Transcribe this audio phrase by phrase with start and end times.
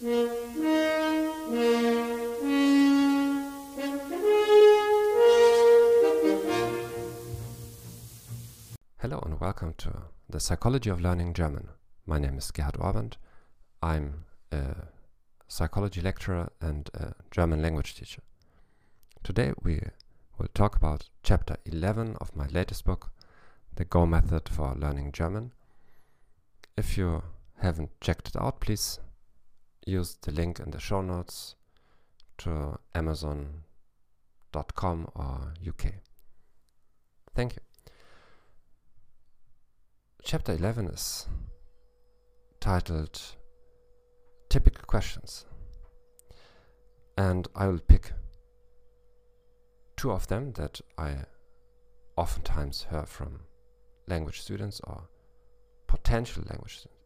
[0.00, 0.38] Hello
[9.02, 11.70] and welcome to the Psychology of Learning German.
[12.06, 13.14] My name is Gerhard Ohrband.
[13.82, 14.86] I'm a
[15.48, 18.22] psychology lecturer and a German language teacher.
[19.24, 19.80] Today we
[20.38, 23.10] will talk about chapter 11 of my latest book,
[23.74, 25.50] The GO Method for Learning German.
[26.76, 27.24] If you
[27.56, 29.00] haven't checked it out, please
[29.88, 31.54] use the link in the show notes
[32.36, 33.64] to amazon.com
[35.14, 35.94] or UK.
[37.34, 37.62] Thank you.
[40.22, 41.26] Chapter 11 is
[42.60, 43.20] titled
[44.50, 45.46] Typical Questions.
[47.16, 48.12] And I will pick
[49.96, 51.16] two of them that I
[52.16, 53.40] oftentimes hear from
[54.06, 55.08] language students or
[55.86, 56.97] potential language students.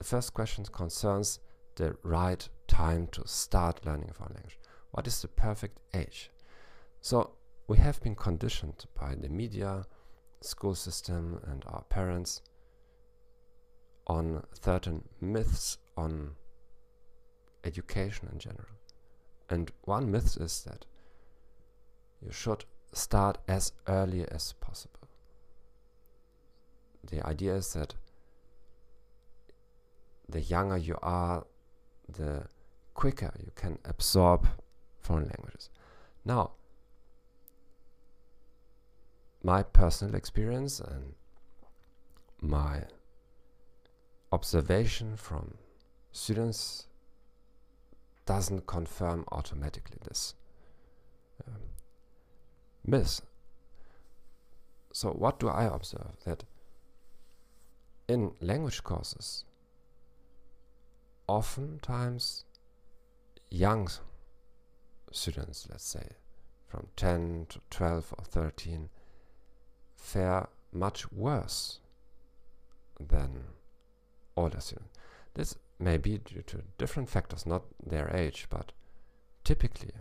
[0.00, 1.40] The first question concerns
[1.76, 4.58] the right time to start learning a foreign language.
[4.92, 6.30] What is the perfect age?
[7.02, 7.32] So
[7.68, 9.84] we have been conditioned by the media,
[10.40, 12.40] school system and our parents
[14.06, 16.30] on certain myths on
[17.62, 18.74] education in general.
[19.50, 20.86] And one myth is that
[22.22, 25.08] you should start as early as possible.
[27.10, 27.94] The idea is that
[30.30, 31.46] the younger you are,
[32.08, 32.44] the
[32.94, 34.46] quicker you can absorb
[34.98, 35.70] foreign languages.
[36.24, 36.52] Now,
[39.42, 41.14] my personal experience and
[42.40, 42.82] my
[44.32, 45.54] observation from
[46.12, 46.86] students
[48.26, 50.34] doesn't confirm automatically this
[51.46, 51.62] um,
[52.84, 53.22] myth.
[54.92, 56.16] So, what do I observe?
[56.24, 56.44] That
[58.08, 59.44] in language courses,
[61.30, 62.44] oftentimes
[63.50, 63.88] young
[65.12, 66.08] students, let's say
[66.66, 68.88] from 10 to 12 or 13,
[69.96, 71.78] fare much worse
[72.98, 73.44] than
[74.36, 74.92] older students.
[75.34, 78.72] This may be due to different factors, not their age, but
[79.44, 79.92] typically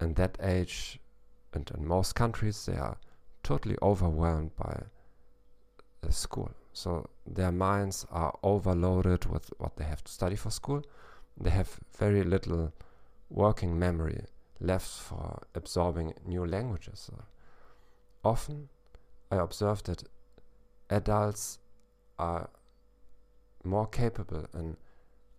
[0.00, 0.98] in that age
[1.52, 2.96] and in most countries they are
[3.42, 4.84] totally overwhelmed by
[6.08, 6.50] school.
[6.72, 10.82] So their minds are overloaded with what they have to study for school.
[11.36, 12.72] They have very little
[13.28, 14.24] working memory
[14.60, 17.00] left for absorbing new languages.
[17.06, 17.24] So
[18.24, 18.68] often
[19.30, 20.04] I observe that
[20.90, 21.58] adults
[22.18, 22.50] are
[23.64, 24.76] more capable in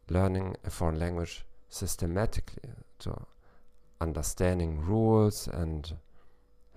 [0.10, 2.70] learning a foreign language systematically
[3.00, 3.26] to
[4.00, 5.94] understanding rules and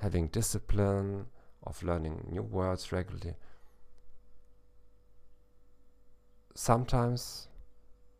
[0.00, 1.26] having discipline
[1.64, 3.34] of learning new words regularly.
[6.54, 7.48] Sometimes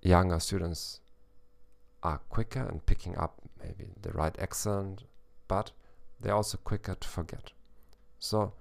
[0.02, 1.00] younger students
[2.02, 5.04] are quicker in picking up maybe the right accent,
[5.48, 5.70] but
[6.20, 7.52] they're also quicker to forget.
[8.18, 8.54] So,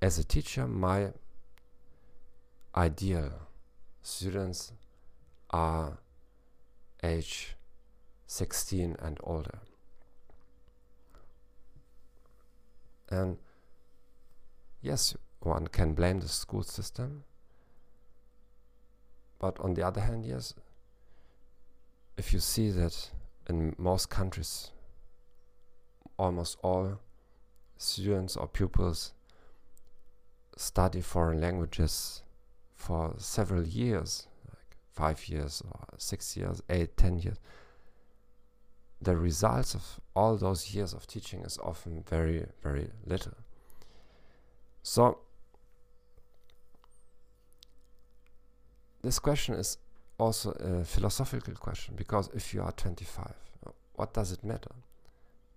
[0.00, 1.12] as a teacher, my
[2.74, 3.32] ideal
[4.02, 4.72] students
[5.50, 5.98] are
[7.02, 7.56] age
[8.26, 9.58] 16 and older.
[13.08, 13.38] And
[14.82, 17.24] yes, one can blame the school system,
[19.38, 20.54] but on the other hand, yes,
[22.16, 23.10] if you see that
[23.48, 24.70] in most countries,
[26.18, 26.98] almost all
[27.76, 29.12] students or pupils
[30.56, 32.22] study foreign languages
[32.74, 37.36] for several years, like five years or six years, eight, ten years,
[39.00, 43.34] the results of all those years of teaching is often very, very little.
[44.82, 45.18] So,
[49.06, 49.78] this question is
[50.18, 53.32] also a philosophical question because if you are 25,
[53.94, 54.74] what does it matter?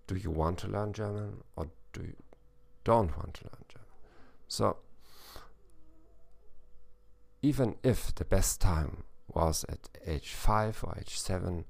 [0.05, 2.15] Do you want to learn German or do you
[2.83, 3.87] don't want to learn German?
[4.47, 4.77] So,
[7.41, 9.03] even if the best time
[9.33, 11.65] was at age 5 or age 7,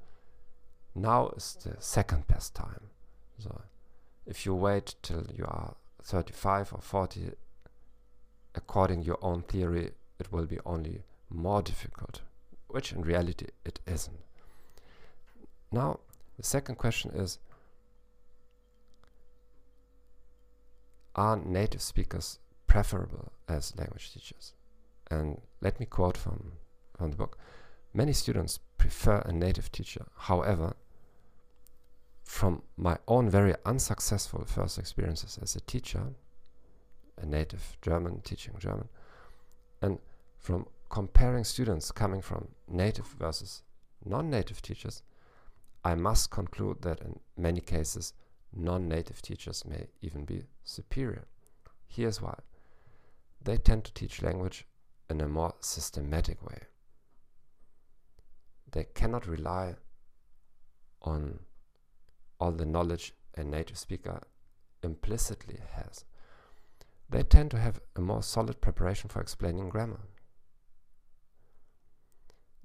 [0.95, 2.89] now is the second best time.
[3.37, 3.61] So
[4.25, 7.31] if you wait till you are 35 or 40,
[8.53, 12.21] according your own theory, it will be only more difficult,
[12.67, 14.19] which in reality it isn't.
[15.71, 15.99] Now,
[16.37, 17.39] the second question is
[21.15, 24.53] Are native speakers preferable as language teachers?
[25.11, 26.53] And let me quote from,
[26.97, 27.37] from the book.
[27.93, 30.05] Many students prefer a native teacher.
[30.15, 30.75] However,
[32.23, 36.13] from my own very unsuccessful first experiences as a teacher,
[37.17, 38.87] a native German teaching German,
[39.81, 39.97] and
[40.37, 43.63] from comparing students coming from native versus
[44.03, 45.03] non-native teachers,
[45.83, 48.13] I must conclude that in many cases,
[48.53, 51.25] non-native teachers may even be superior.
[51.87, 52.35] Here's why.
[53.41, 54.65] They tend to teach language
[55.09, 56.59] in a more systematic way.
[58.71, 59.75] They cannot rely
[61.01, 61.39] on
[62.39, 64.21] all the knowledge a native speaker
[64.83, 66.05] implicitly has.
[67.09, 70.01] They tend to have a more solid preparation for explaining grammar.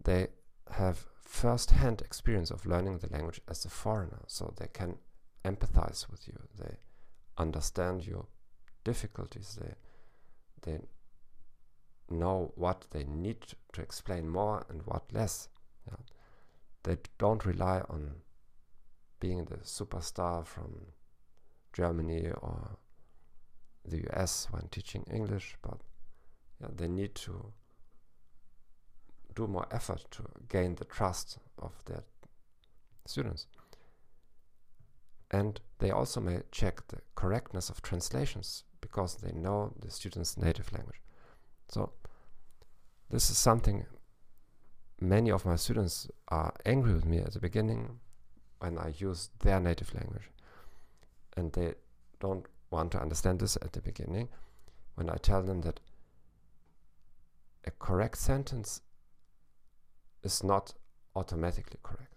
[0.05, 0.29] They
[0.71, 4.99] have first hand experience of learning the language as a foreigner, so they can
[5.45, 6.39] empathize with you.
[6.59, 6.77] They
[7.37, 8.27] understand your
[8.85, 9.59] difficulties.
[9.61, 9.75] They
[10.63, 10.81] they
[12.11, 13.39] know what they need
[13.73, 15.49] to explain more and what less.
[15.87, 15.97] Yeah.
[16.83, 18.17] They don't rely on
[19.21, 20.87] being the superstar from
[21.73, 22.79] Germany or
[23.85, 25.81] the US when teaching English, but
[26.61, 27.53] yeah, they need to
[29.35, 32.03] do more effort to gain the trust of their
[33.07, 33.47] students.
[35.31, 40.73] And they also may check the correctness of translations because they know the student's native
[40.73, 41.01] language.
[41.69, 41.93] So
[43.11, 43.87] this is something
[45.01, 47.99] many of my students are angry with me at the beginning
[48.61, 50.31] when I use their native language.
[51.37, 51.75] And they
[52.21, 54.29] don't want to understand this at the beginning
[54.95, 55.81] when I tell them that
[57.67, 58.81] a correct sentence
[60.25, 60.75] is not
[61.15, 62.17] automatically correct.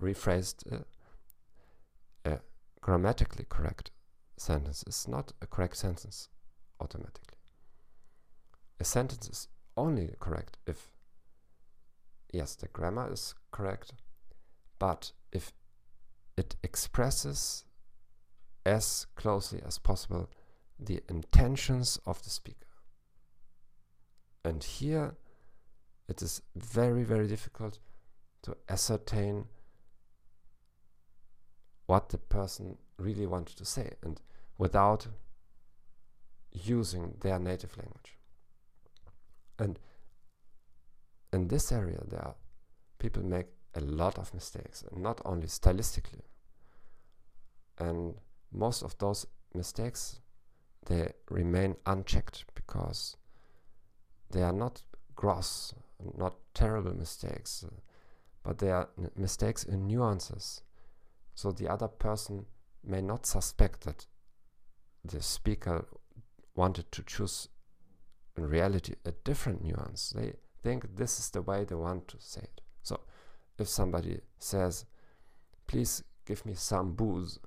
[0.00, 0.84] Rephrased, uh,
[2.24, 2.38] a
[2.80, 3.90] grammatically correct
[4.36, 6.28] sentence is not a correct sentence
[6.80, 7.38] automatically.
[8.78, 10.90] A sentence is only correct if,
[12.32, 13.92] yes, the grammar is correct,
[14.78, 15.52] but if
[16.36, 17.64] it expresses
[18.64, 20.30] as closely as possible
[20.78, 22.66] the intentions of the speaker.
[24.44, 25.16] And here
[26.10, 27.78] it is very, very difficult
[28.42, 29.44] to ascertain
[31.86, 34.20] what the person really wanted to say and
[34.58, 35.06] without
[36.52, 38.18] using their native language.
[39.58, 39.78] And
[41.32, 42.34] in this area, there are
[42.98, 46.24] people make a lot of mistakes, not only stylistically.
[47.78, 48.14] And
[48.52, 50.20] most of those mistakes
[50.86, 53.16] they remain unchecked because
[54.30, 54.82] they are not
[55.14, 55.74] gross
[56.16, 57.74] not terrible mistakes, uh,
[58.42, 60.62] but they are mistakes in nuances.
[61.34, 62.46] So the other person
[62.84, 64.06] may not suspect that
[65.04, 65.86] the speaker
[66.54, 67.48] wanted to choose
[68.36, 70.10] in reality a different nuance.
[70.10, 72.60] They think this is the way they want to say it.
[72.82, 73.00] So
[73.58, 74.84] if somebody says,
[75.66, 77.38] please give me some booze,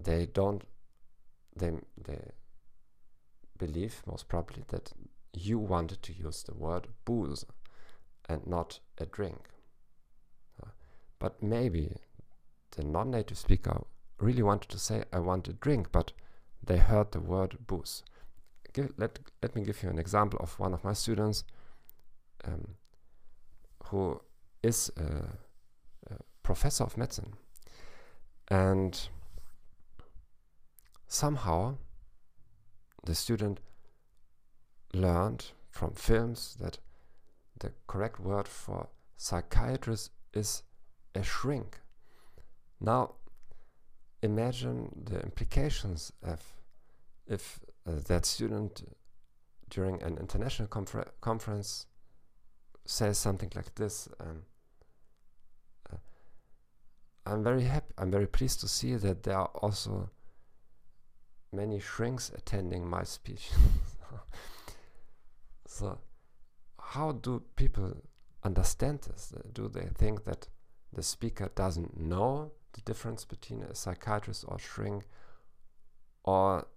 [0.00, 0.62] they don't,
[1.56, 1.72] they,
[2.02, 2.20] they
[3.58, 4.92] believe most probably that
[5.36, 7.44] you wanted to use the word booze
[8.28, 9.48] and not a drink.
[10.62, 10.70] Uh,
[11.18, 11.96] but maybe
[12.76, 13.82] the non native speaker
[14.18, 16.12] really wanted to say, I want a drink, but
[16.62, 18.02] they heard the word booze.
[18.72, 21.44] Give, let, let me give you an example of one of my students
[22.44, 22.74] um,
[23.84, 24.20] who
[24.62, 27.34] is a, a professor of medicine.
[28.48, 29.08] And
[31.06, 31.76] somehow
[33.04, 33.60] the student
[34.94, 36.78] learned from films that
[37.58, 40.62] the correct word for psychiatrist is
[41.14, 41.80] a shrink.
[42.80, 43.14] Now,
[44.22, 46.40] imagine the implications of
[47.26, 48.82] if uh, that student
[49.70, 51.86] during an international confer conference
[52.86, 54.08] says something like this.
[54.20, 54.42] Um,
[55.92, 55.96] uh,
[57.26, 57.92] I'm very happy.
[57.96, 60.10] I'm very pleased to see that there are also
[61.52, 63.50] many shrinks attending my speech.
[65.74, 65.98] So,
[66.78, 67.96] how do people
[68.44, 69.32] understand this?
[69.36, 70.46] Uh, do they think that
[70.92, 75.08] the speaker doesn't know the difference between a psychiatrist or shrink,
[76.22, 76.68] or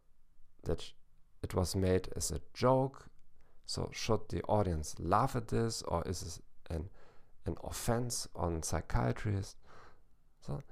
[0.64, 0.92] that
[1.44, 3.06] it was made as a joke?
[3.68, 6.90] So, should the audience laugh at this, or is this an
[7.46, 9.58] an offense on psychiatrists?
[10.40, 10.64] So,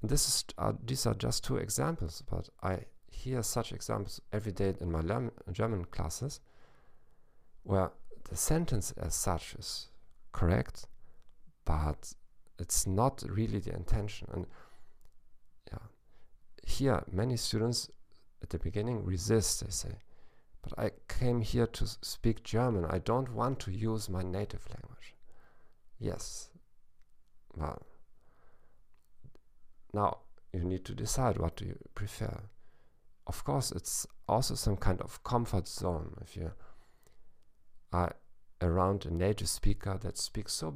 [0.00, 4.76] this is uh, these are just two examples, but I hear such examples every day
[4.80, 5.02] in my
[5.50, 6.38] German classes
[7.64, 7.90] where
[8.30, 9.88] the sentence as such is
[10.32, 10.86] correct,
[11.64, 12.14] but
[12.58, 14.28] it's not really the intention.
[14.32, 14.46] And
[15.70, 15.78] yeah,
[16.66, 17.90] here many students
[18.42, 19.60] at the beginning resist.
[19.64, 19.96] They say,
[20.62, 22.84] "But I came here to speak German.
[22.84, 25.14] I don't want to use my native language."
[25.98, 26.50] Yes,
[27.56, 27.82] well,
[29.92, 30.18] now
[30.52, 32.48] you need to decide what do you prefer.
[33.26, 36.52] of course, it's also some kind of comfort zone if you
[37.94, 38.16] are
[38.60, 40.70] around a native speaker that speaks so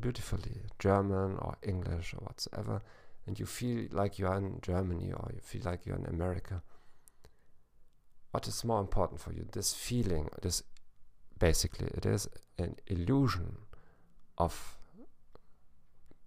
[0.00, 2.82] beautifully German or English or whatsoever,
[3.26, 6.62] and you feel like you are in Germany or you feel like you're in America.
[8.30, 9.46] What is more important for you?
[9.52, 10.62] This feeling, this
[11.38, 13.58] basically, it is an illusion
[14.38, 14.78] of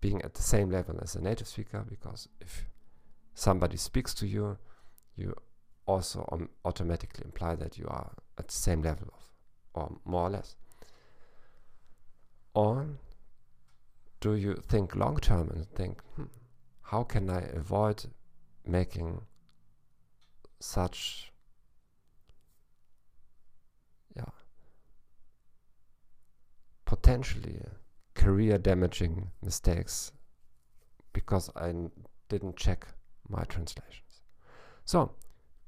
[0.01, 2.65] being at the same level as a native speaker because if
[3.33, 4.57] somebody speaks to you,
[5.15, 5.35] you
[5.85, 9.23] also um, automatically imply that you are at the same level of,
[9.73, 10.55] or more or less.
[12.53, 12.87] Or
[14.19, 16.23] do you think long term and think, hmm,
[16.81, 18.05] how can I avoid
[18.65, 19.21] making
[20.59, 21.31] such
[24.15, 24.25] yeah
[26.85, 27.61] potentially
[28.13, 30.11] career damaging mistakes
[31.13, 31.73] because I
[32.27, 32.87] didn't check
[33.27, 34.21] my translations.
[34.85, 35.11] So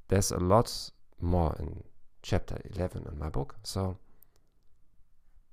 [0.08, 1.84] there's a lot more in
[2.22, 3.56] chapter 11 in my book.
[3.64, 3.98] So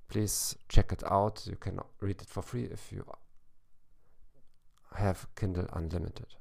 [0.08, 1.46] please check it out.
[1.46, 3.04] You can read it for free if you
[4.94, 6.34] have Kindle Unlimited.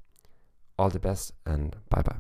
[0.78, 2.18] All the best and bye bye.